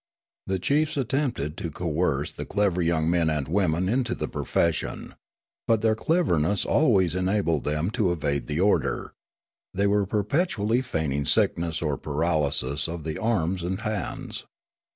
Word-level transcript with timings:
The 0.47 0.57
chiefs 0.57 0.97
attempted 0.97 1.55
to 1.57 1.69
coerce 1.69 2.31
the 2.31 2.43
clever 2.43 2.81
5 2.81 2.87
oung 2.89 3.05
men 3.07 3.29
and 3.29 3.47
women 3.47 3.87
into 3.87 4.15
the 4.15 4.27
profession. 4.27 5.13
But 5.67 5.83
their 5.83 5.93
cleverness 5.93 6.65
always 6.65 7.15
en 7.15 7.29
abled 7.29 7.65
them 7.65 7.91
to 7.91 8.11
evade 8.11 8.47
the 8.47 8.61
order; 8.61 9.13
the}' 9.75 9.85
were 9.87 10.07
perpetually 10.07 10.81
feigning 10.81 11.25
sickness 11.25 11.83
or 11.83 11.97
paralysis 11.99 12.87
of 12.87 13.03
the 13.03 13.19
arms 13.19 13.61
and 13.61 13.81
hands. 13.81 14.47